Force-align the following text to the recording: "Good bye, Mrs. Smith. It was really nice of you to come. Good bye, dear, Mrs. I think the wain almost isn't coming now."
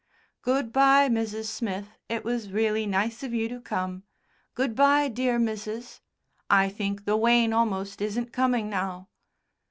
"Good 0.41 0.73
bye, 0.73 1.09
Mrs. 1.09 1.45
Smith. 1.45 1.89
It 2.09 2.23
was 2.25 2.49
really 2.51 2.87
nice 2.87 3.21
of 3.21 3.35
you 3.35 3.47
to 3.49 3.61
come. 3.61 4.01
Good 4.55 4.73
bye, 4.73 5.09
dear, 5.09 5.37
Mrs. 5.37 5.99
I 6.49 6.69
think 6.69 7.05
the 7.05 7.15
wain 7.15 7.53
almost 7.53 8.01
isn't 8.01 8.33
coming 8.33 8.67
now." 8.67 9.09